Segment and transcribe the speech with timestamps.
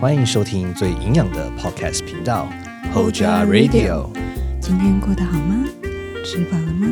[0.00, 2.48] 欢迎收听最营养的 Podcast 频道
[2.94, 4.08] Hoja Radio。
[4.60, 5.68] 今天过得好吗？
[6.24, 6.86] 吃饱了吗？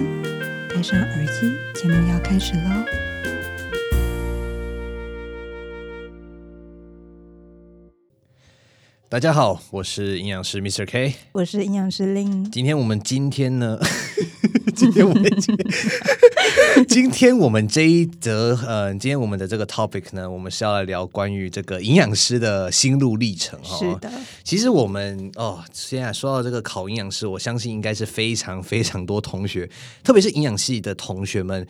[0.74, 2.84] 戴上耳机，节目要开始喽！
[9.08, 10.84] 大家好，我是营养师 Mr.
[10.84, 11.14] K。
[11.30, 13.78] 我是营养师 Lin，今天我们今天呢，
[14.76, 15.66] 今天我们今天
[16.86, 23.78] 今天我们这一则呃，今天我们的这个 topic 呢，我们是要来聊关于这个营养师的心路历程哈。
[23.78, 24.12] 是的，
[24.44, 29.68] 其实我们哦，现在说到这个考营养师，我相信应该是非常非常多同学，
[30.04, 31.66] 特别是营养系的同学们。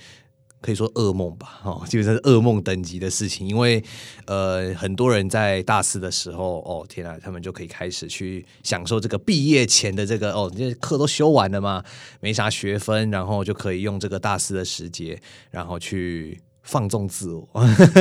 [0.67, 3.81] 可以说噩梦吧，哦， 基本上是噩梦等级的事情，因为
[4.25, 11.85] 呃，很多人在大四的时候，哦，天啊，他们就可以开始去享受这个毕业前的这个哦，这课都修完了嘛，
[12.19, 17.49] 没啥学分，然后就可以用这个大四的时节，然后去放纵自我，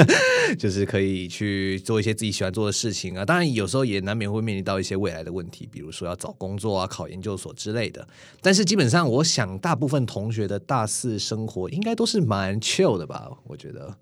[0.58, 3.24] 就是可以去做一些自己喜欢做的事情啊。
[3.24, 8.06] 当然，有时候也难免会面临到一些未来的问题，比如说要找工作啊、考研究所之类的。
[8.42, 13.30] 但是基本上，我想大部分同学的大四生活应该都是蛮 chill 的吧？
[13.46, 13.96] 我觉得。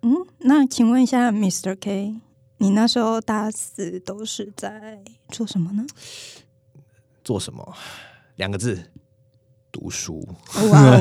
[0.00, 1.76] 嗯，那请问一下，Mr.
[1.78, 2.14] K，
[2.56, 5.86] 你那时候大四都是在做什么呢？
[7.22, 7.74] 做什么？
[8.36, 8.90] 两个字，
[9.72, 10.24] 读书。
[10.70, 11.00] 哇哦，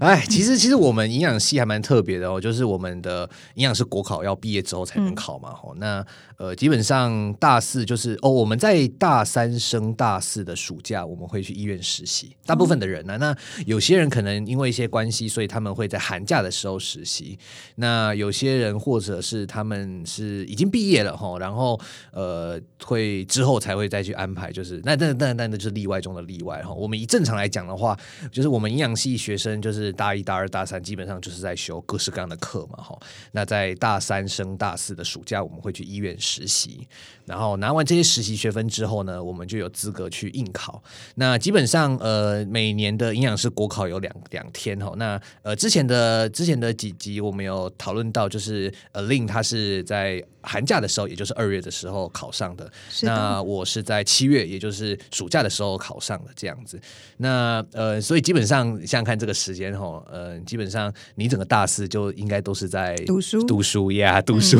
[0.00, 5.50] 哎，其实其实我们营养系还蛮特别的哦，就是我们的营养师国考要毕业之后才能考嘛。
[5.62, 6.04] 哦，那
[6.38, 12.34] 呃，基本上大四就是哦，我们在大三升大四的暑假，我们会去医院实习。
[12.44, 13.36] 大部分的人呢、那
[13.66, 17.38] 有些人可能因为一些关系，所以他们会在寒假的时候实习。
[17.76, 21.78] 那有些人或者是他们是已经毕业了哈，然后
[22.12, 26.72] 呃会之后才会再去安排，就是那那那那那就是例外中的例外哈。
[26.72, 27.98] 我们以正常来来讲的话，
[28.30, 32.96] 就是我们营养系学生就是大一、大二、大三，基本上就是在修各式各样的课嘛哈。
[33.32, 36.86] 那在大三升大四的暑假，我们会去医院实习，
[37.26, 40.80] 然后拿完这些实习学分之后呢，我们就有资格去应考。
[41.16, 44.94] 那基本上呃，每年的营养师国考有两两天哈。
[44.96, 52.64] 那呃，之前的之前的几集我们有讨论到，就是呃，令他是在寒假的时候，也就是二月的时候考上的。
[52.64, 52.72] 的，
[53.02, 56.80] 那我是在七月，也就是暑假的时候考上的这样子。
[57.16, 64.58] 那呃，所以基本上想想看这个时间哈，呃，基本上你整个大四就应该都是在读书读书呀，读书。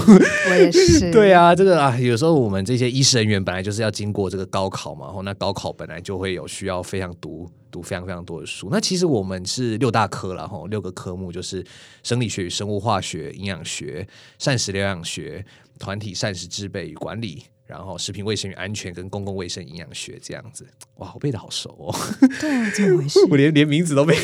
[0.50, 1.10] 我也是。
[1.12, 8.68] 对啊，这个啊，有时候我们这些医师人员本来就是要经过这个高考嘛，然后那高考本来就会有需要非常读读非常非常多的书。
[8.70, 11.64] 那其实我们是六大科了哈，六个科目就是
[12.04, 14.06] 生理学与生物化学、营养学、
[14.38, 15.44] 膳食疗养学、
[15.80, 17.42] 团体膳食制备与管理。
[17.64, 20.66] 然后食品卫生与安全跟公共卫生营养学这样子，
[20.96, 21.94] 哇，我背的好熟哦。
[22.38, 23.18] 对啊，怎么回事？
[23.30, 24.14] 我连连名字都背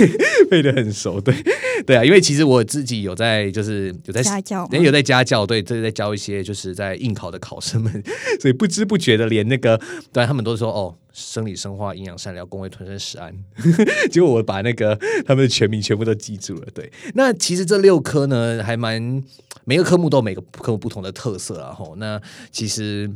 [0.50, 1.34] 背得很熟，对
[1.86, 8.02] 对啊，因为其实我自己有在就是有在家教吗也有在家教，对，这在教一些就是在应考的考生们，
[8.38, 9.80] 所以不知不觉的连那个
[10.12, 13.34] 对他们都说哦，生理生化营养善疗工位吞生食安，
[14.10, 14.96] 结果我把那个
[15.26, 16.68] 他们的全名全部都记住了。
[16.72, 19.22] 对，那其实这六科呢，还蛮
[19.64, 21.72] 每个科目都有每个科目不同的特色啊。
[21.72, 22.20] 吼，那
[22.52, 23.10] 其实。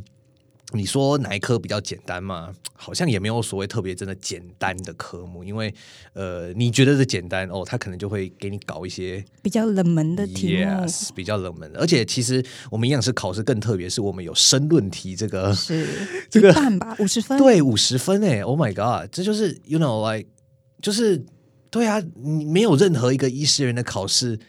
[0.75, 2.51] 你说哪一科比较简单嘛？
[2.73, 5.73] 好像也没有所谓特别真的简单的科目，因为
[6.13, 15.87] 呃，你觉得是简单哦，他可能就会给你搞一些比较冷门的题目 yes 比较冷门的，而且其实我们营养师考试更特别，是我们有申论题这个是
[16.29, 17.37] 这个半吧，五十分。
[17.37, 20.27] 对五十分哎，Oh my god，这就是 you know like
[20.81, 21.23] 就是
[21.69, 24.39] 对啊，你没有任何一个医师人的考试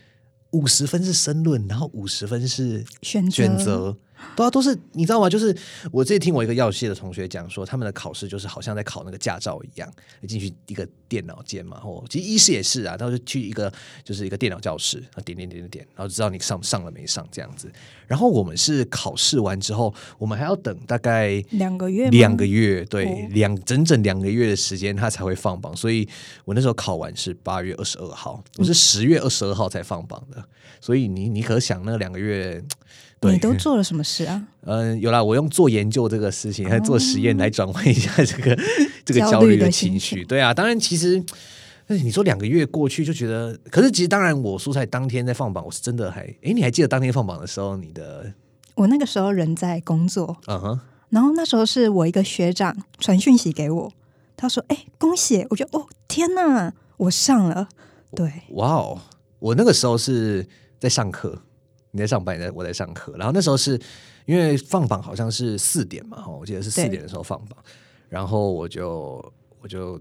[0.50, 3.96] 五十分是申论，然后五十分是选择选择。
[4.36, 5.28] 对啊，都是你知道吗？
[5.28, 5.56] 就是
[5.92, 9.90] 我之前听我一个药系的同学讲说，他们的考试就是好像在考那个驾照一样，
[10.20, 17.70] 你进去一个电脑间嘛，或，其实医师也是啊，他就去一个就是一个电脑教室，啊，点点点点点，然后知道你上上了没上这样子。
[18.06, 25.74] 然后我们是考试完之后，我们还要等大概两个月，两个月，对，哦两整整两个月的时间，他才会放榜。
[25.74, 26.06] 所以
[26.44, 30.44] 我那时候考完是八月二十二号，我是十月二十二号才放榜的。
[30.80, 32.62] 所以你你可想那两个月，
[33.18, 34.40] 对你都做了什么事啊？
[34.60, 38.56] 嗯，有啦，我用做研究这个事情，还做实验来转换一下这个
[39.04, 40.18] 这个焦焦虑的情绪。
[40.18, 41.20] 情对啊，当然其实。
[41.86, 48.32] 但是你说两个月过去就觉得，可是其实当然，我蔬菜当天在放榜，我是真的还，哎，你还记得当天放榜的时候，你的，
[48.74, 53.92] 我那个时候人在工作，嗯哼，然后那时候是我一个学长传讯息给我，
[54.34, 57.68] 他说：“哎、恭喜！”我觉得哦，天哪，我上了。
[58.16, 58.98] 对，哇哦，
[59.38, 60.48] 我那个时候是
[60.80, 61.42] 在上课，
[61.94, 63.80] 你在上班，你在我在上课，然后那时候是
[64.26, 67.56] 因为放榜好像是四点嘛，哈，我记得是四点的时候放榜，
[68.08, 69.24] 然后我就
[69.62, 69.92] 我就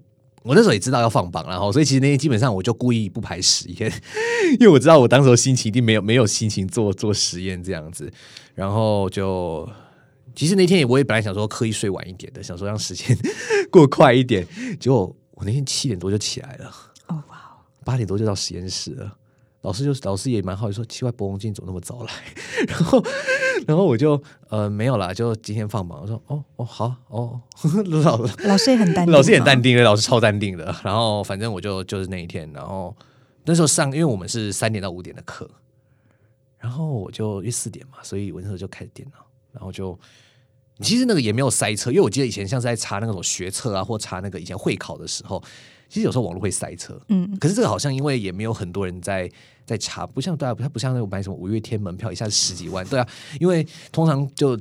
[0.41, 3.93] 我那时候也知道要放榜，然后所以其实那天基本上我就故意不排实验，
[4.59, 8.11] 因为我知道我当时候心情一定没有没有心情做做实验这样子，
[8.55, 9.69] 然后就
[10.35, 13.15] 其实那天也我也本来想说刻意睡晚一点的，想说让时间
[13.69, 14.47] 过快一点，
[14.79, 16.71] 结果我那天七点多就起来了，
[17.07, 19.15] 哦哇，八点多就到实验室了。
[19.63, 22.11] 老师就老师也蛮好奇说，奇怪，博宏今天怎么那么早来？
[22.67, 23.03] 然后
[23.65, 26.01] 然后我就呃没有啦，就今天放榜。
[26.01, 27.41] 我说哦哦好哦，
[28.03, 30.65] 老老师也很淡定，老师也很淡定的，老师超淡定的。
[30.83, 32.95] 然后反正我就就是那一天，然后
[33.45, 35.49] 那时候上，因为我们是三点到五点的课，
[36.57, 39.97] 然后我就因为四点嘛，所以我那时候就开始电脑，然后就
[40.81, 45.41] 其实那个也没有塞车，因为我记得以前像是在查那种学测啊，或查那个以前会考的时候，
[45.93, 49.29] 其实有时候网络会塞车，嗯，可是这个好像因为也没有很多人在
[49.63, 53.07] 在查，不像对啊，它不像那种买什么五月天门票一下子十几万，对啊，
[53.39, 54.57] 因为通常就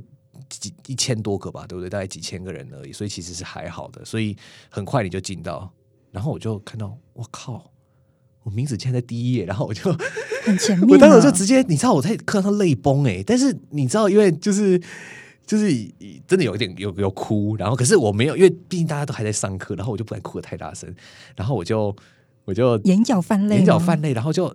[0.51, 1.89] 几一千多个吧，对不对？
[1.89, 4.37] 大概几千个人而已，所以其实是还好的，所以
[4.69, 5.73] 很快你就进到，
[6.11, 7.73] 然后我就看到，我靠，
[8.43, 9.91] 我名字竟然在第一页，然后我就
[10.45, 10.87] 很前面啊。
[10.93, 14.79] 我当时就直接，你知道我在课上泪崩哎、但是你知道，因为就是
[15.45, 15.67] 就是
[16.27, 20.95] 真的有一点有有哭，然后可是我没有，因为毕竟大家都还在上课，然后我就不敢哭的太大声，
[21.37, 21.95] 然后我就
[22.45, 24.47] 我就眼角泛泪，眼角泛泪，然后就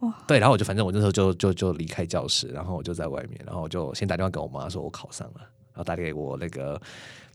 [0.00, 5.40] 哇对，然后我就反正我那时候就就就离开教室，然后我就在外面，然后我就先打电话给我妈说我考上了，
[5.72, 6.80] 然后打给我那个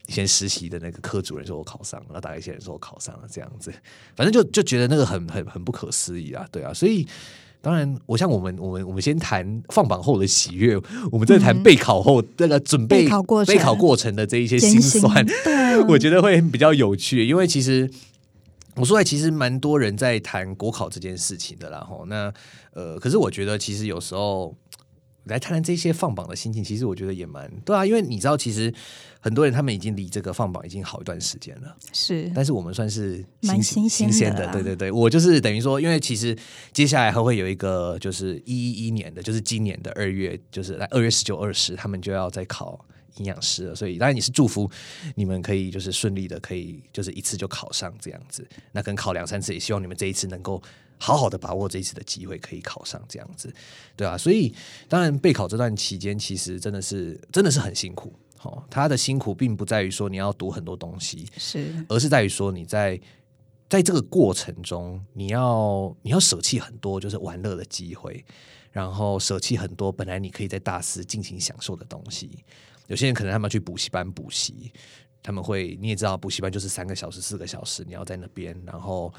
[0.07, 3.73] 以前实习的那个科主任说我考上了，然后打给一些人说我考上了，这样子，
[4.15, 7.07] 反正就就觉得那个很很很不可思议啊，对啊，所以。
[7.63, 10.75] 当然，我像我们我们我们先谈放榜后的喜悦，
[11.11, 15.25] 我们再谈备考后那个准备备考过程备考过程的这一些艰辛辛酸，
[15.87, 17.87] 我觉得会比较有趣，因为其实
[18.77, 21.85] 我说来，其实蛮多人在谈国考这件事情的啦。
[21.87, 22.33] 吼，那
[22.73, 24.55] 呃，可是我觉得其实有时候
[25.25, 28.73] 来谈谈这些放榜的心情，其实我觉得也蛮对啊，因为你知道，其实
[29.19, 31.77] 很多人他们已经离这个放榜已经好一段时间了。
[31.93, 36.35] 是但是我们算是蛮新新鲜的对对对，我就是等于说，因为其实
[36.73, 42.83] 接下来还会有一个就是一一一年的，就是今年的二月，就是来二月十九、二十，他们就要再考
[43.17, 44.69] 营养师了，所以当然也是祝福
[45.15, 48.47] 你们可以就是顺利的，可以就是一次就考上这样子。
[48.71, 50.61] 那可能考两三次，也希望你们这一次能够
[51.01, 53.51] 好好的把握这一次的机会，可以考上这样子，
[53.95, 54.15] 对啊。
[54.15, 54.53] 所以
[54.87, 58.13] 当然备考这段期间，其实真的是真的是很辛苦。
[58.43, 62.99] 哦，他的辛苦并不在于说你要读很多东西，是而是在于说你在
[63.67, 68.23] 在这个过程中，你要你要舍弃很多就是玩乐的机会，
[68.71, 72.43] 然后舍弃很多本来你可以在大四尽情享受的东西。
[72.87, 74.71] 有些人可能他们要去补习班补习，
[75.23, 79.13] 他们会你也知道，补习班就是三个小时、四个小时，你要在那边，然后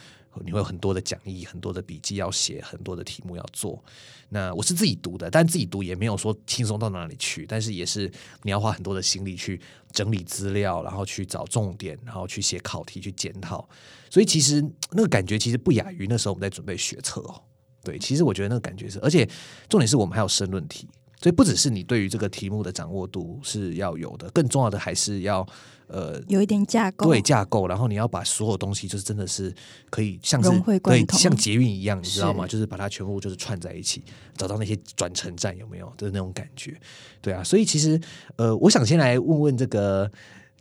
[0.44, 3.82] 你会有很多的讲义、很多的笔记要写、很多的题目要做。
[4.28, 8.10] 那我是自己读的，但自己读也没有说轻松到哪里去，但是也是
[8.42, 9.60] 你要花很多的心力去
[9.92, 13.68] 整理资料，然后去找重点，然后去写考题、去检讨。
[14.10, 17.42] 所以其实那个感觉其实不亚于那时候我们在准备学测哦。
[17.84, 19.28] 对，其实我觉得那个感觉是，而且
[19.68, 20.88] 重点是我们还有申论题，
[21.22, 25.46] 所以不只是你对于这个题目的掌握度是要有的，更重要的还是要
[25.86, 29.54] 呃有一点架构，对架构，然后你要把所有东西就是真的是
[29.88, 32.46] 可以像是对像捷运一样，你知道吗？
[32.46, 34.02] 就是把它全部就是串在一起，
[34.36, 36.76] 找到那些转乘站有没有的那种感觉？
[37.20, 38.00] 对啊，所以其实
[38.34, 40.10] 呃，我想先来问问这个。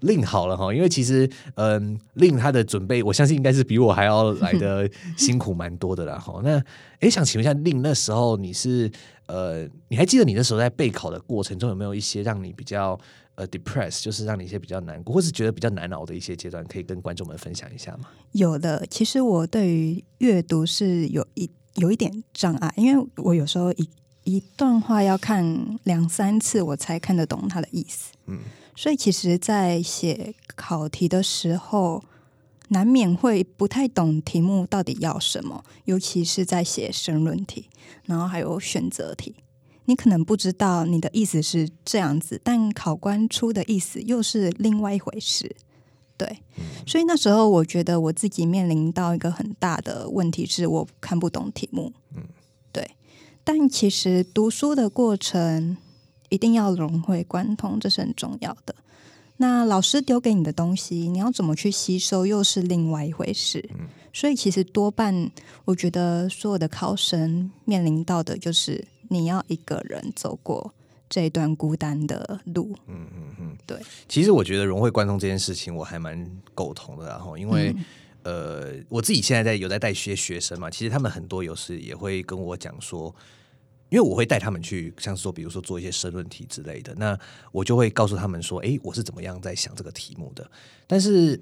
[0.02, 6.40] 令好了哈，因为其实嗯，令他的准备，我相信应该是比我还要来的辛苦蛮多的啦哈。
[6.46, 6.62] 那
[7.00, 8.92] 诶，想请问一下，令那时候你是
[9.28, 13.00] 呃，你还记得你那时候在备考的过程中有没有一些让你比较
[13.36, 18.10] 呃 depress，就是让你一些比较难过，或是觉得比较难熬的一些阶段，可以跟观众们分享一下吗？
[18.34, 18.86] 有的。
[18.90, 23.90] 其实我对于阅读是有一有一点障碍，因为我有时候一
[24.24, 28.14] 一段话要看两三次，我才看得懂它的意思。
[28.28, 28.40] 嗯，
[28.76, 32.04] 所以其实，在写考题的时候，
[32.70, 37.66] 难免会不太懂题目到底要什么，尤其是在写申论题，
[38.06, 39.36] 然后还有选择题。
[39.86, 45.56] 你可能不知道你的意思是这样子，但考官出的意思又是另外一回事。
[46.16, 46.44] 对，
[46.86, 51.92] 所以那时候我觉得我自己面临到一个很大的问题，是我看不懂题目。
[52.16, 52.41] 嗯，对。
[53.44, 55.78] 但其实读书的过程
[56.30, 58.76] 一定要融会贯通，这是很重要的。
[59.38, 63.68] 那老师丢给你的东西，你要怎么去吸收，又是另外一回事。
[64.14, 65.32] 所以其实多半，
[65.66, 70.72] 我觉得所有的考生面临到的就是你要一个人走过
[71.10, 72.76] 这一段孤单的路。
[72.88, 73.80] 嗯嗯嗯，对。
[74.08, 77.76] 其实我觉得融会贯通这件事情，我还蛮苟同的，然后因为、
[78.24, 83.14] 呃，我自己现在在有在带一些学生嘛，其实他们很多有时也会跟我讲说。
[83.90, 87.20] 因为我会带他们去，像是说，比如说做一些申论题之类的，那
[87.52, 90.50] 我就会告诉他们说，诶，我是怎么样在想这个题目的。
[90.88, 91.38] 但是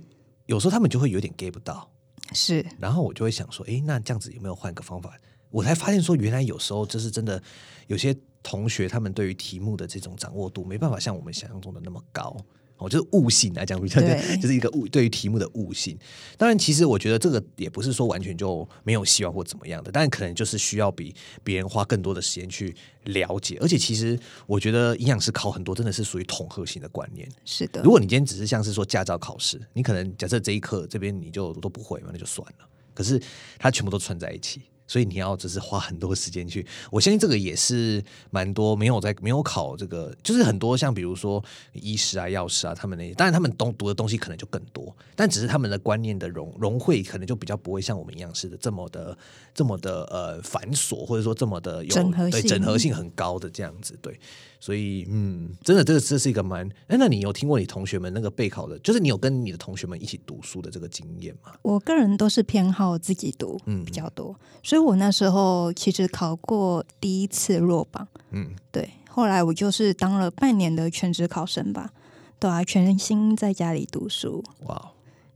[0.47, 1.87] 有时候他们就会有点 get 不到，
[2.33, 5.15] 是然后我就会想说，诶，那这样子有没有换个方法？
[5.51, 7.39] 我才发现说，原来有时候就是真的
[7.85, 12.35] 有些同学他们对于题目的这种掌握度没办法像我们想象中的那么高。
[12.79, 15.97] 哦，就是悟性来讲，比较对就是一个悟对于题目的悟性。
[16.37, 23.57] 当然，其实我觉得这个也不是说完全就没有希望或怎么样的，但可能就是需要比别人花更多的时间去了解。
[23.61, 24.17] 而且，其实
[24.47, 27.29] 我觉得营养师考很多真的是属于统合性的观念。
[27.43, 32.67] 是的如，果你今天只是像是说驾照考试，你可能假设这一课这边你就都不会嘛，那就算了。
[32.93, 33.21] 可是
[33.57, 36.65] 它全部都串在一起，所以你要只是花很多时间去。
[36.91, 41.41] 我相信这个也是蛮多没有在没有考这个，就是很多像比如说
[41.73, 49.15] 医师啊、药师啊，他们那些，当然他们都读的东西可能就更多，但只是他们的观念的融融汇，可能就比较不会像我们一样似的这么的
[49.53, 53.95] 这么的呃繁琐，或者说这么的有整合性对整合性很高的这样子。
[54.01, 54.19] 对，
[54.59, 61.53] 所以嗯，真的这个这是一个蛮哎，那你有听过你同学们那个备考的，就是你有跟你的同学们一起读书的这个经验吗？
[61.61, 63.83] 我个人都是偏好自己读嗯。
[63.85, 71.91] 比较多，所以我那时候其实考过第一次落榜，嗯，对，后来我就是当了半年的全职考生吧，
[72.37, 74.91] 对啊，全心在家里读书，哇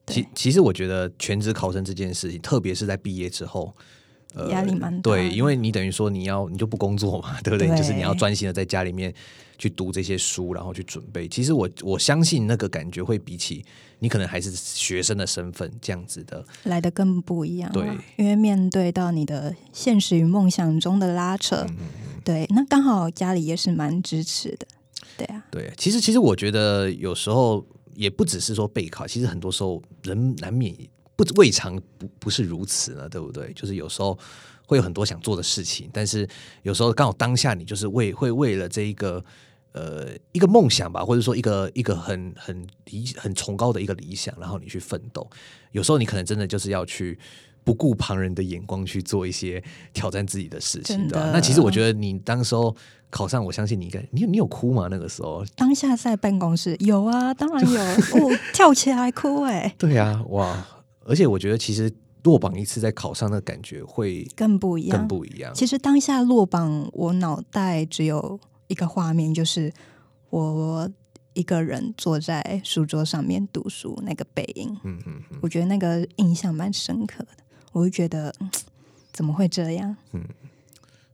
[0.06, 3.74] 其其实我觉得全职考生这件事情，特别是在毕业之后，
[4.34, 7.68] 呃压力蛮大对，因为你等于说你要你就不工作嘛， 对不对？
[7.68, 7.78] 对。
[7.78, 9.14] 就是你要专心的在家里面
[9.58, 11.28] 去读这些书，然后去准备。
[11.28, 13.64] 其实我我相信那个感觉会比起
[14.00, 17.88] 你可能还是学生的身份这样子的，来的更不一样，对。
[18.18, 21.76] 因为面对到你的现实与梦想中的拉扯，嗯。
[22.24, 24.66] 对，那刚好家里也是蛮支持的，
[25.18, 25.72] 对啊，对。
[25.78, 30.74] 其实其实我觉得有时候也不只是说备考，其实很多时候人难免
[31.16, 33.52] 不未尝不不是如此呢，对不对？
[33.54, 34.18] 就是有时候
[34.66, 36.28] 会有很多想做的事情，但是
[36.62, 39.24] 有时候刚好当下你就是为会为了这一个
[39.74, 45.30] 呃一个梦想吧，或者说一个一个很很理很崇高的一个理想，然后你去奋斗。
[45.72, 47.18] 有时候你可能真的就是要去。
[47.66, 51.32] 不顾旁人的眼光去做一些挑战自己的事情，的对吧？
[51.34, 52.76] 那其实我觉得你当时候
[53.10, 54.90] 考上，我相信你应该，你有你有哭吗？
[54.92, 57.80] 那个时候，当下在办公室有啊，当然有，
[58.20, 60.68] 我、跳起来哭哎、 对呀、哇！
[61.06, 61.92] 而且我觉得其实
[62.24, 65.54] 落榜一次再考上，的感觉会更不一样，更不一样。
[65.54, 69.72] 其实当下落榜，我脑袋只有一个画面，就是
[70.30, 70.90] 我
[71.34, 74.70] 一个人坐在书桌上面读书那个背影。
[74.84, 77.44] 嗯嗯嗯，我觉得那个印象蛮深刻的。
[77.72, 78.50] 我就觉得，嗯
[79.12, 79.96] 怎么会这样？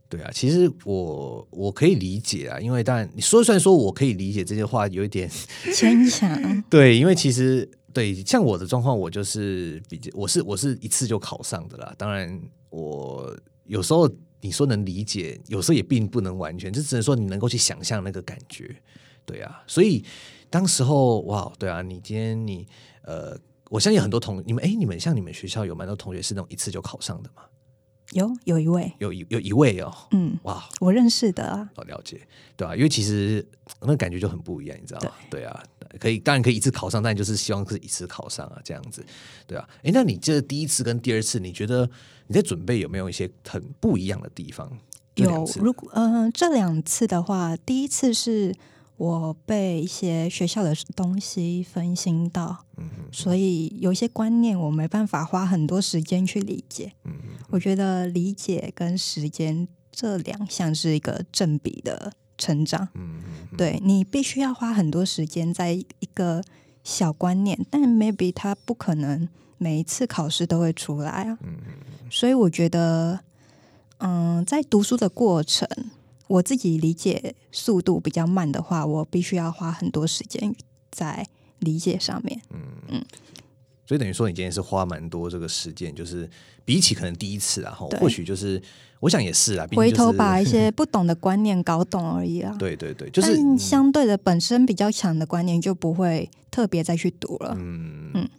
[0.08, 5.30] 对啊，其实我我可以理解啊，因为当然你说虽然说我可以理解这些话有一点
[5.74, 11.94] 牵强， 对，因为其实对像我的状况，我就是比较我是我是一次就考上的啦。
[11.98, 14.10] 当然，我有时候
[14.42, 18.76] 你说能理解，有时候也并不能完全，就只能说你能够去想象那个感觉。
[19.26, 20.04] 对啊，所以
[20.50, 22.68] 当时候哇，对啊，你今天你
[23.04, 23.38] 呃，
[23.70, 27.44] 我相信很多同你们哎，你们像你们学校有蛮多同学是那种一次就考上的嘛？
[28.12, 32.20] 有有一位，有一有一位哦，嗯，哇，我认识的啊，好了解，
[32.58, 33.46] 对啊，因为其实
[33.82, 35.12] 那感觉就很不一样，你知道吗？
[35.30, 35.64] 对啊，
[36.00, 39.06] 可以，当然可以一次考上，但就是希望是一次考上啊，这样子，
[39.46, 39.70] 对啊。
[39.84, 41.88] 哎，那你这第一次跟第二次，你觉得
[42.28, 44.72] 你在准备有没有一些很不一样的地方？
[45.16, 45.46] 有。
[45.60, 48.56] 如果呃这两次的话，第一次是
[49.00, 56.92] 我被一些学校的东西分心到，嗯所以有一些观念我没办法花很多时间去理解。
[57.06, 57.14] 嗯
[57.50, 62.90] 我觉得理解跟时间这两项是一个正比的成长。
[62.94, 63.22] 嗯
[63.58, 66.44] 对你必须要花很多时间在一个
[66.84, 71.38] 小观念，但 maybe 它不可能每一次考试都会出来啊。
[71.42, 71.56] 嗯
[72.12, 73.22] 所以我觉得，
[74.00, 75.66] 嗯，在读书的过程，
[76.30, 80.56] 我自己理解速度比较慢的话，我必须要花很多时间
[80.92, 81.28] 在
[81.60, 82.40] 理解上面。
[82.52, 83.04] 嗯
[83.88, 86.30] 所以等于说你今天是花蛮多这个时间，就是
[86.64, 88.62] 比起可能第一次啊，吼对或许就是
[89.00, 92.56] 我想也是啊，回头把一些 不懂的观念搞懂而已 啦。
[92.60, 97.56] 对对对，就是相对的，本身比较强的观念就不会特别再去读了。
[97.58, 98.30] 嗯嗯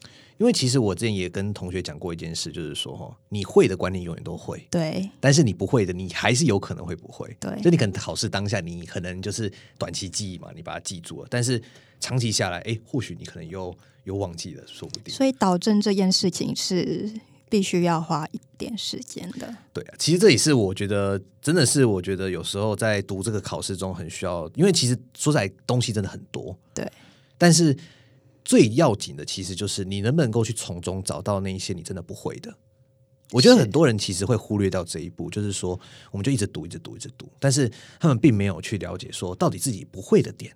[0.41, 7.37] 因为其实我之前也跟同学讲过一件事，就是说哈，你会的观念永远都会，对但是你不会的，你还是有可能会不会。
[7.39, 11.63] 对就你可能考试当下，你可能就是短期记忆嘛，你把它记住了，但是
[12.01, 15.15] 长期下来，哎，或许你可能又又忘记了，说不定。
[15.15, 17.13] 所以导正这件事情是
[17.51, 19.55] 必须要花一点时间的。
[19.75, 26.91] 对啊，其实这也是我觉得，真的是我觉得有时候在读这个考试中很需要，因为其实说实在东西真的很多，对，
[27.37, 27.77] 但是
[28.45, 32.55] 最要紧的其实就是你能不能够去从中找到那一些你真的不会的。
[33.33, 35.79] 我觉得很多人其实会忽略掉这一步，就是说
[36.11, 37.71] 我们就一直读，一直读，一直读，但是
[38.01, 40.53] 他们并没有去了解说到底自己不会的点，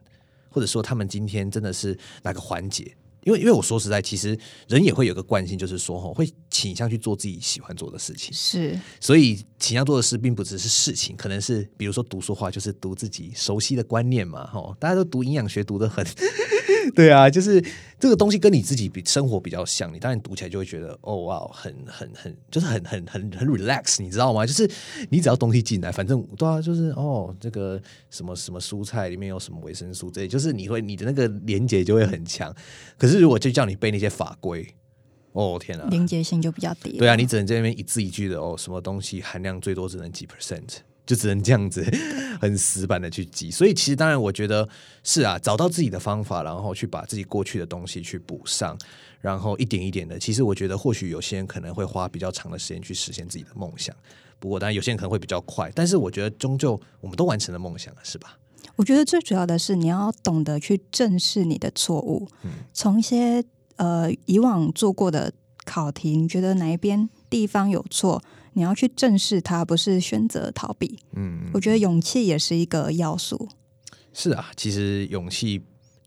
[0.50, 2.96] 或者说他们今天真的是哪个环节。
[3.22, 4.38] 因为因为我说实在，其实
[4.68, 6.28] 人也会有个惯性，就是说吼，会
[6.64, 8.32] 倾倾向去做自己喜欢做的事情。
[8.34, 14.46] 是所以倾向做的事，并不只是事情，可能是比如说读书话，就是读自己熟悉的观念嘛。
[14.46, 16.04] 吼，大家都读营养学，读得很，
[16.94, 17.64] 对啊，就是
[17.98, 24.44] 这个东西跟你自己比生活比较像，你当然读起来就会觉得，哦哇，很很很，就是很很很很 relax，你知道吗？
[24.44, 24.68] 就是
[25.10, 27.80] 你只要东西进来，反正对啊，就是哦，这个
[28.10, 32.54] 什么什么蔬菜里面有什么维生素，这就是你会你的那个连接就会很强。
[32.98, 34.74] 可是如果就叫你背那些法规，
[35.34, 36.96] 哦天啊，连接性就比较低。
[36.96, 41.84] 对啊，你只能在那边一字一句的哦，什么东西含量最多只能几 percent，就只能这样子
[42.40, 43.50] 很死板的去记。
[43.50, 44.68] 所以其实当然，我觉得
[45.02, 48.78] 是啊，找到自己的方法，然后去把自己过去的东西去补上，
[49.20, 50.18] 然后一点一点的。
[50.18, 53.94] 其实我觉得，或许有些人可能会花比较长的时间去实现自己的梦想，
[54.38, 55.70] 不过当然有些人可能会比较快。
[55.74, 58.38] 但是我觉得，终究我们都完成了梦想了，是吧？
[58.76, 62.28] 我觉得最主要的是你要懂得去正视你的错误，
[62.72, 63.44] 从一些
[63.76, 65.32] 呃以往做过的
[65.64, 70.98] 考题，你觉得哪一边地方有错，你要去正视它，不是选择逃避。
[71.14, 73.48] 嗯，我觉得勇气也是一个要素。
[74.12, 75.60] 是啊，其实勇气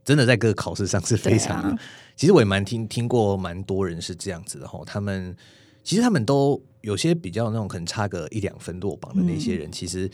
[0.06, 1.78] 真的在各个考试上是非常。
[2.16, 5.36] 其实我也蛮听听过蛮多人是这样子的哈，他们
[5.84, 10.10] 其实他们都有些比较那种可能差个一两分落榜的那些人，其实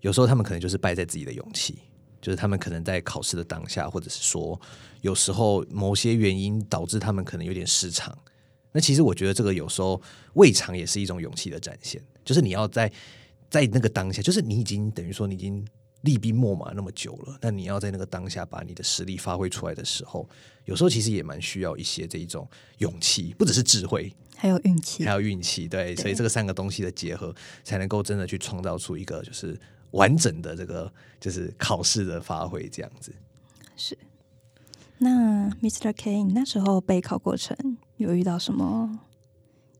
[0.00, 1.78] 有时候他们可能就是败在自己的勇气，
[2.26, 4.60] 就是他们可能在考试的当下，或者是说
[5.00, 8.18] 有时候某些原因导致他们可能有点失常。
[8.72, 10.02] 那其实我觉得这个有时候
[10.34, 12.90] 未尝也是一种勇气的展现，就是你要在
[13.48, 15.64] 在那个当下，就是你已经等于说你已经
[16.00, 20.28] 厉兵秣马那么久了，那你要在那个当下把你的实力发挥出来的时候，
[20.64, 22.44] 有时候其实也蛮需要一些这一种
[22.78, 25.68] 勇气，不只是智慧，还有运气还，有运气。
[25.68, 29.56] 对，所以这个三个东西的结合，才能够真的去创造出一个就是
[29.96, 33.12] 完整的这个就是考试的发挥这样子。
[33.76, 33.98] 是。
[34.98, 35.92] 那 Mr.
[35.94, 37.54] K，你那时候备考过程
[37.96, 38.98] 有遇到什么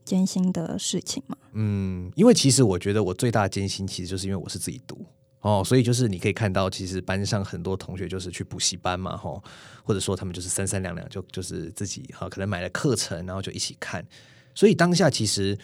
[0.05, 1.35] 艰辛的事情吗？
[1.53, 5.03] 嗯，因为其实我觉得我最大的艰辛，其实就是因为我是自己读
[5.41, 9.41] 哦，所以就是你可以看到，其实班上很多同学就是去补习班嘛，吼，
[9.83, 14.05] 或者说他们就是三三两两就就是自己哈，可能买了课程，然后就一起看。
[14.53, 15.57] 所以当下其实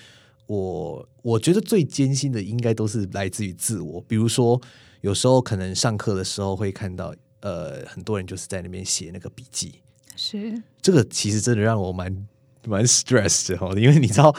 [0.45, 4.61] 我我觉得最艰辛的应该都是来自于自我，比如说
[5.01, 9.81] 有时候可能上课的时候会看到呃很多人就是在那边写那个笔记，
[10.15, 12.27] 是这个其实真的让我蛮
[12.67, 14.35] 蛮 stress 的哦，因为你知道，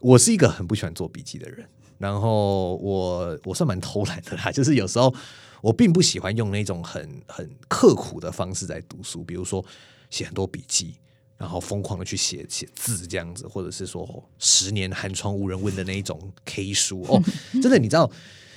[0.00, 1.66] 我是一个很不喜欢做笔记的人，
[1.98, 5.14] 然后我我算蛮偷懒的啦，就是有时候
[5.62, 9.64] 我并不喜欢用那种很很刻苦的方式在读书，比如说
[10.10, 10.96] 写很多笔记。
[11.40, 17.18] 然后疯狂的去写写字这样子，或者是说、十年寒窗无人问的那一种 K 书哦，
[17.62, 18.10] 真的你知道，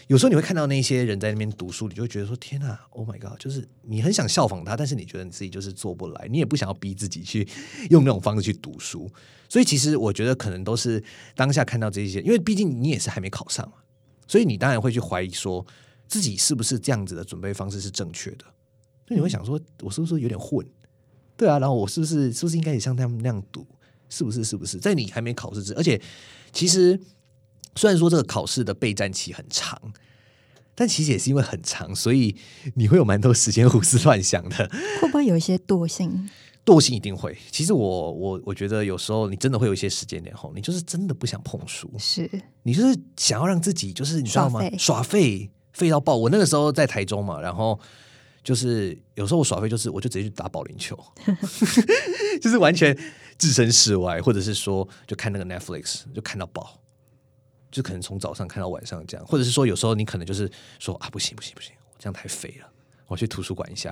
[0.07, 3.39] 有时候你会看到那些人在那边读书，你就会觉得说天呐，Oh my god！
[3.39, 7.47] 就是你很想效仿他，但是你觉得你自己就是做不来，你也不想要逼自己去
[7.89, 9.09] 用那种方式去读书。
[9.47, 11.01] 所以其实我觉得可能都是
[11.35, 13.75] 当下看到这些，因为毕竟你也是还没考上嘛，
[14.27, 15.65] 所以你当然会去怀疑说
[16.09, 18.43] 自己是不是这样子的准备方式是正确的。
[19.07, 20.67] 所以你会想说，我是不是有点混？
[21.35, 23.65] 对啊，然后我是不是是不是应该也像他们那样读？
[24.09, 24.43] 是不是？
[24.43, 24.77] 是不是？
[24.77, 25.99] 在你还没考试之，而且
[26.51, 26.99] 其实
[27.75, 29.81] 虽然说这个考试的备战期很长，
[30.75, 32.35] 但其实也是因为很长，所以
[32.75, 34.69] 你会有蛮多时间胡思乱想的。
[35.01, 36.29] 会不会有一些惰性？
[36.63, 37.35] 惰性一定会。
[37.51, 42.29] 其实我我我觉得有时候你真的会有一些时间点后，你就是真的不想碰书，是
[42.61, 44.69] 你就是想要让自己就是你知道吗耍？
[44.69, 46.15] 废耍废废到爆。
[46.15, 47.77] 我那个时候在台中嘛，然后
[48.43, 50.97] 就是有时候我耍废，就是我就直接去打保龄球，
[52.41, 52.97] 就是完全
[53.37, 56.79] 置身事外，或者是说就看那个 Netflix 就看到爆。
[57.71, 62.67] 就可能从早上看到晚上这样，或者是说有时候你可能就是说啊不行不行不行，我这样太废了，
[63.07, 63.91] 我去图书馆一下，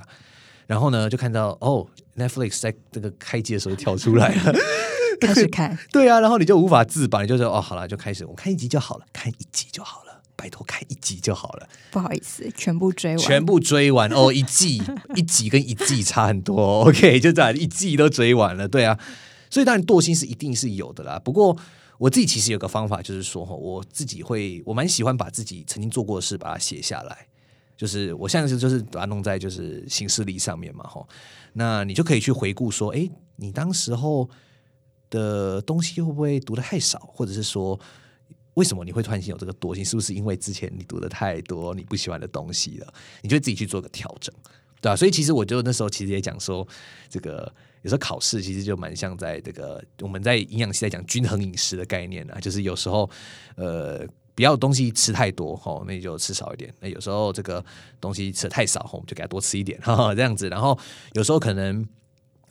[0.68, 1.84] 然后呢就看到哦
[2.16, 4.54] Netflix 在这个开机的时候跳出来了，
[5.20, 10.11] 开始看， 对啊，然后你就无法自拔，你就说哦，好了，就开始我看一集就好了，看一集就好了，
[10.42, 14.10] 拜托看一集就好了，不好意思，全部追完，全部追完。
[14.10, 14.82] 哦，一季
[15.14, 18.98] 一集跟一季差很多，OK，就这样一季都追完了，对啊，
[19.48, 21.56] 所以当然惰性是一定是有的啦，不过。
[21.98, 27.28] 我自己其实有个方法，就是说，哈，我自己会，我蛮喜欢把自己曾经做过的事把它写下来，
[27.76, 31.06] 就是我现在就是把它弄在就是行事历上面嘛，哈，
[31.52, 34.28] 那你就可以去回顾说，哎，你当时候
[35.10, 37.78] 的东西会不会读的太少，或者是说，
[38.54, 39.84] 为什么你会突然间有这个惰性？
[39.84, 42.94] 是不是因为之前你读的太多你不喜欢的东西了？
[43.22, 44.34] 你就自己去做个调整，
[44.80, 46.66] 对啊，所以其实我就那时候其实也讲说，
[47.08, 53.08] 这个有时候考试其实就蛮像在这个我们在营养系在讲均衡饮食的概念啊，就是有时候
[53.56, 54.06] 呃。
[54.34, 56.72] 不要东西吃太多哈，那你就吃少一点。
[56.80, 57.62] 那有时候这个
[58.00, 60.48] 东西吃的太少，我们就给它多吃一点哈，这样子。
[60.48, 60.76] 然后
[61.12, 61.86] 有时候可能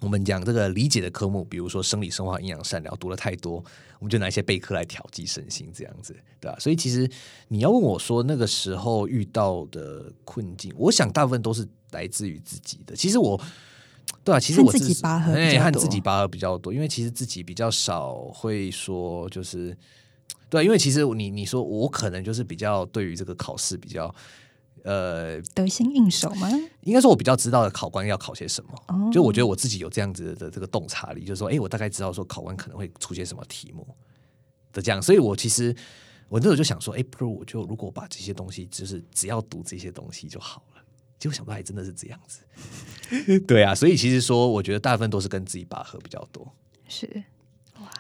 [0.01, 3.63] 我们讲这个理解的科目，比如说生理、生化、营养、善疗，读了太多，
[3.99, 7.09] 我们就拿一些备课来调剂身心，这样子，对吧、所以其实
[7.47, 12.95] 你要问我说那个时候遇到的困境，我想大部分都是来自于自己的。
[12.95, 13.39] 其实我，
[14.23, 19.77] 对啊，其实我自己拔河哎，和自己拔河比较多，因为其实自己比较少会说，就是
[20.49, 24.13] 对啊、因为其实你你说我可能就是比较对于这个考试比较。
[24.83, 26.49] 呃，得心应手吗？
[26.81, 28.71] 应该说，我比较知道的考官要考些什么。
[28.87, 33.85] 哦就我觉得我自己有这样子的这个洞察力，就是说，哎、我大概知道说考官可能会出现什么题目
[34.73, 35.75] 的这样，所以我其实
[36.29, 40.81] 我那时候就想说，哎、不如我就如果把这些东西，就是只要读这些东西就好了。
[41.19, 42.39] 结果想不到还真的是这样子，
[43.45, 46.51] 对啊，所以其实说，我觉得大部分都是跟自己拔河比较多。
[46.87, 47.23] 是
[47.79, 47.91] 哇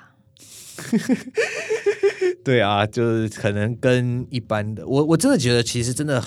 [2.43, 6.19] 对啊，就是可能跟一般的，我我真的觉得其实真的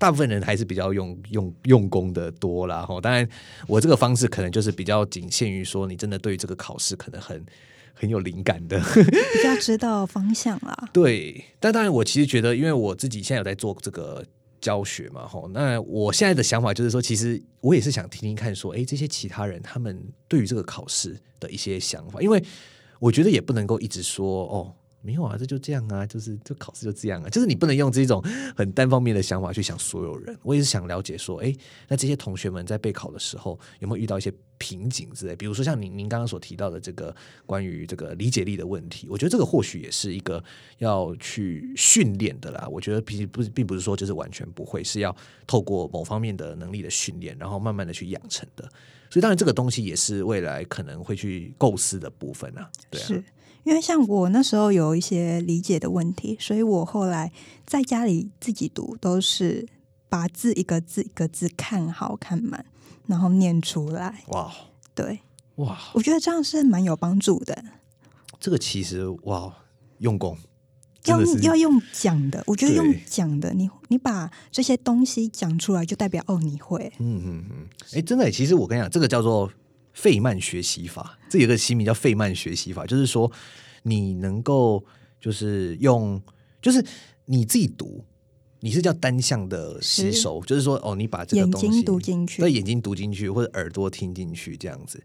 [0.00, 2.82] 大部分人还是比较用用用功的多啦。
[2.86, 2.98] 哈。
[3.00, 3.28] 当然，
[3.66, 7.44] 我这个方式可能就是比较仅限于说，你真的对于这个考试可能很
[7.92, 8.80] 很有灵感的。
[8.94, 10.74] 比较知道方向啦。
[10.90, 14.24] 对，但当然，我其实觉得，因为我自己现在有在做这个
[14.58, 22.42] 教学嘛，吼，那我现在的想法就是说，其实我也是想听听看，说，哎，这些其他人他们对于这个考试的一些想法，因为
[22.98, 24.74] 我觉得也不能够一直说，哦。
[25.02, 28.22] 没有啊，这就这样啊，就是这考试就这样啊，就是你不能用这种
[28.56, 30.36] 很单方面的想法去想所有人。
[30.42, 31.54] 我也是想了解说，哎，
[31.88, 35.34] 那这些同学们在备考的时候有没有遇到一些瓶颈之类？
[35.34, 37.14] 比如说像您您刚刚所提到的这个
[37.46, 40.42] 关于这个理解力的问题，我觉得这个或许也是一个
[40.78, 42.68] 要去训练的啦。
[42.70, 45.14] 我觉得并不并不是说就是完全不会，是要
[45.46, 48.68] 透过某方面的能力的训练，然后慢慢的去养成的。
[49.08, 52.70] 所以当然这个东西也是未来可能会去构思的部分啊。
[52.90, 53.24] 对啊，
[53.64, 57.30] 因为像我那时候有一些理解的问题，所以我后来
[57.66, 59.66] 在家里自己读，都是
[60.08, 62.64] 把字一个字一个字看好看满，
[63.06, 64.24] 然后念出来。
[64.28, 64.50] 哇
[64.94, 65.20] 对，
[65.56, 67.64] 哇，我觉得这样是蛮有帮助的。
[68.38, 69.54] 这个其实哇
[69.98, 70.36] 用功。
[71.06, 76.92] 要要用讲的，我觉得用对讲的，你你把这些东西讲出来，就代表哦你会。
[76.98, 79.50] 嗯嗯嗯，哎，真的，其实我跟你讲，这个叫做
[80.00, 83.30] 费曼学习法，这有一个新名叫费曼学习法，就是说
[83.82, 84.82] 你能够
[85.20, 86.18] 就是用，
[86.62, 86.82] 就是
[87.26, 88.02] 你自己读，
[88.60, 95.02] 你是叫单向的吸是收，就是说哦，你把这个眼东西睛读进去对，眼睛读进去，或者耳朵听进去这样子。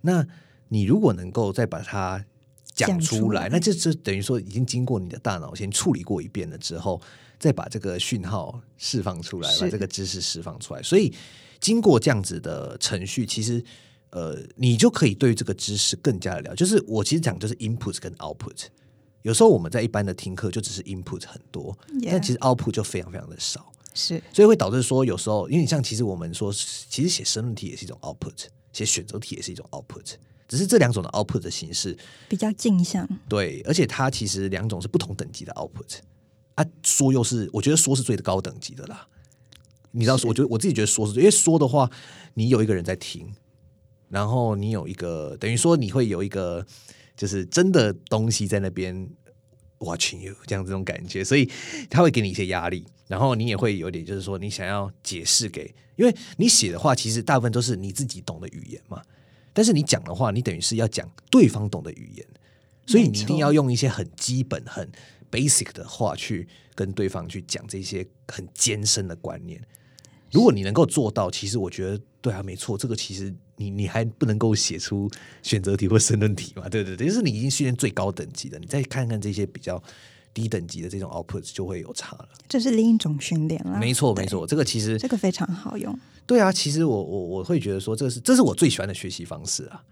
[0.00, 0.26] 那
[0.68, 2.24] 你如果能够再把它
[2.64, 6.98] 讲讲出来，那这就等于说已经经过你的大脑先处理过一遍了之后，
[7.38, 10.82] 再把这个讯号释放出来，把是这个知识释放出来。
[10.82, 11.12] 所以
[11.60, 13.62] 经过这样子的程序，其实
[14.10, 16.56] 呃，你就可以对这个知识更加的了解。
[16.56, 18.66] 就是我其实讲就是 input 跟 output。
[19.22, 23.70] 有时候我们在一般的听课就只是 input 很多但其实 output 就非常非常的少。
[23.92, 30.14] 是所以会导致说，有时候因为你像其实我们说，其实写申论题也是一种 output，写选择题也是一种 output，
[30.46, 35.98] 只是这两种的 output 的形式，比较镜像，对，而且它其实两种是不同等级的 output
[36.54, 36.64] 啊。
[36.84, 39.06] 说又是我觉得说是最高等级的啦，
[39.90, 41.90] 你知道，我觉得我自己觉得说是，因为说的话，
[42.34, 43.28] 你有一个人在听，
[44.10, 46.66] 然后你有一个等于说你会有一个
[47.16, 49.08] 就是真的东西在那边
[49.78, 51.50] watching you 这样这种感觉，所以
[51.88, 59.00] 他会给你一些压力，然后你也会有点就是说你想要解释给，因为你写的话其实大部分都是你自己懂的语言嘛，
[59.52, 62.26] 但是你讲的话，你等于是要讲对方懂的语言，
[62.86, 64.90] 所以你一定要用一些很基本、很
[65.30, 69.62] basic 的话去跟对方去讲这些很艰深的观念。
[70.32, 75.10] 如果你能够做到，其实我觉得对啊，没错，这个其实你你还不能够写出
[75.42, 76.66] 选择题或申论题嘛？
[76.66, 79.80] 对对对，就是你已经训练最高等级的，你再看看这些比较
[80.32, 82.28] 低等级的这种 output 就会有差了。
[82.48, 83.78] 这是另一种训练啦。
[83.78, 85.96] 没错，没，错，这个其实这个非常好用。
[86.26, 89.84] 对啊，其实我我我会觉得说，这是这是我最喜欢的学习方式啊。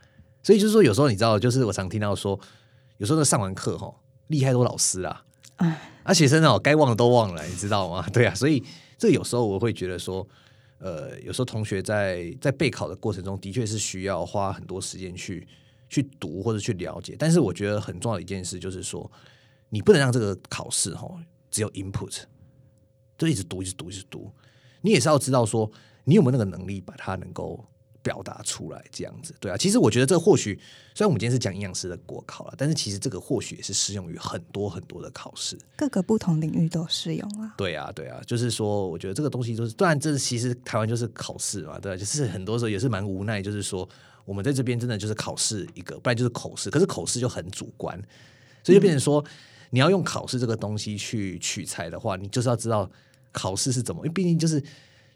[0.42, 2.38] 所以就是说，有时候你知道，就是我常听到说，
[2.96, 3.92] 有时候上完课哈，
[4.28, 5.24] 厉害都老师啊，
[5.56, 8.08] 哎，啊，学生哦，该忘的都忘了，你知道吗？
[8.12, 8.62] 对啊，所以
[8.96, 10.26] 这有时候我会觉得说，
[10.78, 15.46] 呃，有时候同学在在备考的过程中，的确是需要花很多时间去
[15.88, 17.16] 去读或者去了解。
[17.18, 19.10] 但是我觉得很重要的一件事就是说，
[19.70, 21.08] 你不能让这个考试哈
[21.50, 22.22] 只有 input，
[23.16, 24.30] 就一直读，一直读，一直读。
[24.82, 25.70] 你也是要知道说，
[26.04, 27.64] 你有没有那个能力把它能够
[28.08, 29.56] 表达出来，这样子，对啊。
[29.58, 30.58] 其实我觉得这或许，
[30.94, 35.58] 虽然我们今天是讲营养师的国考了，但是其实这个或许也是适用于很多很多的考试。
[35.76, 37.52] 各个不同领域都适用啊。
[37.58, 43.86] 对啊，对啊，就是说，我觉得这个东西就是，当然，这其实台湾就是考试嘛，对、啊，就是很多时候也是蛮无奈，就是说，
[44.24, 47.94] 我们在这边真的就是考试一个，不然就是口试，可是口试就很主观，
[48.64, 49.22] 所以就变成说，
[49.68, 52.90] 你要用考试这个东西去取材的话，你就是要知道
[53.32, 54.62] 考试是怎么，因为毕竟就是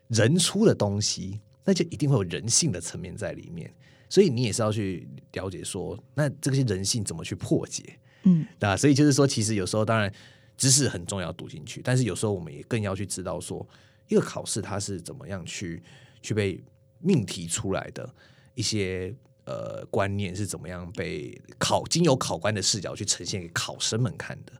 [0.09, 3.73] 人出的东西，那就一定会有人性的层面在里面。
[4.09, 8.77] 所以你也是要去了解说，那这些人性怎么去破解，嗯，对吧？
[8.77, 10.13] 所以就是说，其实有时候当然
[10.59, 13.67] 知识很重要，读进去，但是有时候我们也更要去知道说，
[14.09, 15.83] 一个考试它是怎么样去
[16.21, 16.63] 去被
[16.99, 18.15] 命题出来的
[18.55, 19.15] 一些
[19.47, 24.53] 呃观念是怎么样被考经由考官的视角去呈现给考生们看的。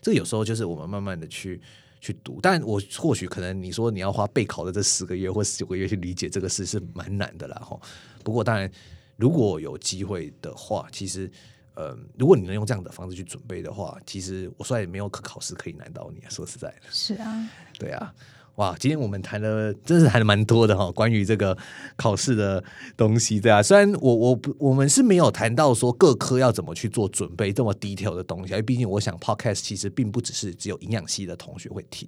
[0.00, 1.60] 这有时候就是我们慢慢的去
[2.00, 7.78] 去读，但我或许可能你说你要花备考的这十个月或十九个月去理解这个事是蛮难的啦哈。
[8.24, 8.70] 不过当然，
[9.16, 11.30] 如果有机会的话，其实
[11.74, 16.22] 呃，如果你能用这样的方式去准备的话，其实我说也没有可考试可以难倒你。
[16.28, 18.14] 说实在的，是啊，对啊。
[18.56, 21.56] 哇，今天我们谈的真是谈的蛮多的哈，关于这个
[21.96, 22.62] 考试的
[22.94, 23.62] 东西，对啊。
[23.62, 32.06] 虽然我我不我们是没有谈到说各科要怎么去做准备这么 detail 的东西，因为毕竟我想 podcast 其实并不只是只有营养系的同学会听，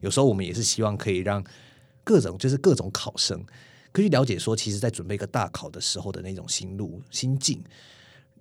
[0.00, 1.44] 有时候我们也是希望可以让
[2.02, 3.40] 各种就是各种考生
[3.92, 7.62] 可以了解说，其实在准备一个大考的时候的那种心路心境。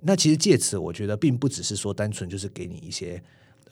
[0.01, 3.21] 那其实借此，我觉得并不只是说单纯就是给你一些。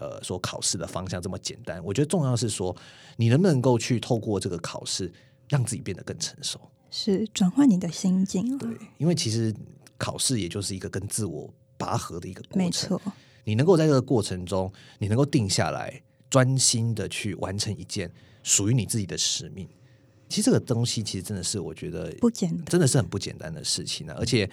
[0.01, 2.75] 呃，说考试的方向这么简单，我觉得重要是说，
[3.17, 5.13] 你能不能够去透过这个考试，
[5.47, 6.59] 让自己变得更成熟，
[6.89, 8.57] 是转换你的心境。
[8.57, 9.53] 对，因为其实
[9.99, 12.57] 考试也就是一个跟自我拔河的一个过程。
[12.57, 12.99] 没错，
[13.43, 18.11] 你能够在这个过程中，你能够定下来，专心的去完成一件
[18.41, 19.69] 属于你自己的使命。
[20.27, 24.15] 其实这个东西，其实真的是我觉得不简单，真的是很不简单的事情呢。
[24.17, 24.49] 而且，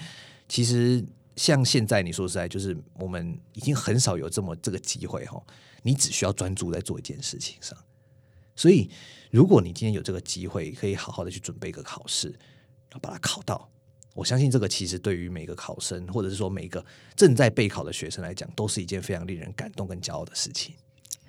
[0.46, 1.02] 其实。
[1.38, 5.40] 像现在你说实在，就是我们已经很少有这么这个机会哈。
[5.82, 7.78] 你只需要专注在做一件事情上，
[8.56, 8.90] 所以
[9.30, 13.70] 如果你今天有这个机会，可以好好的去准备一个考试，然后把它考到，
[14.14, 20.74] 我相信这个其实对于每个考生，或者是说每个正在备考的学生来讲，都是一件非常令人感动跟骄傲的事情。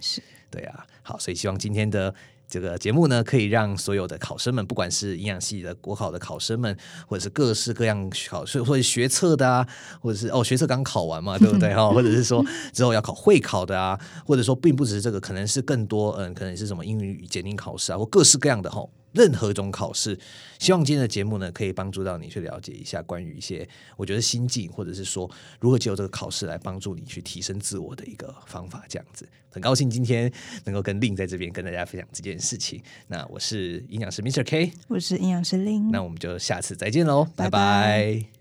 [0.01, 2.13] 是对啊，好，所以希望今天的。
[2.49, 6.75] 这个节目呢，可以让所有的考生们，不管是营养系的国考的考生们，
[7.07, 9.67] 或者是各式各样考，或者学测的啊，
[10.01, 11.89] 或者是哦学测刚考完嘛， 对不对哈？
[11.91, 18.83] 或者是说之后要考会考的啊，或者说并不只是这个，可能是更多嗯，可能是什么英语检定考试啊，或各式各样的哈。
[19.11, 20.17] 任何一种考试，
[20.59, 23.67] 希望今天的节目呢，可以帮助到你去了解一下关于一些
[23.97, 28.83] 我觉得心境，或者是说如何借由这个考试来帮助你去提升自我的一个方法。
[28.87, 30.31] 这样子，很高兴今天
[30.65, 32.81] 能够跟令在这边跟大家分享这件事情。
[33.07, 38.38] 那我是营养师 Mr K，我是营养师令，那我们就下次再见喽，拜拜。